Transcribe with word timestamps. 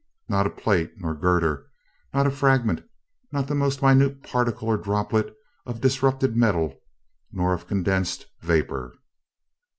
Not 0.27 0.47
a 0.47 0.49
plate 0.49 0.93
nor 0.97 1.11
a 1.11 1.15
girder, 1.19 1.67
not 2.11 2.25
a 2.25 2.31
fragment, 2.31 2.83
not 3.31 3.47
the 3.47 3.53
most 3.53 3.83
minute 3.83 4.23
particle 4.23 4.69
nor 4.69 4.77
droplet 4.77 5.31
of 5.67 5.79
disrupted 5.79 6.35
metal 6.35 6.73
nor 7.31 7.53
of 7.53 7.67
condensed 7.67 8.25
vapor. 8.41 8.95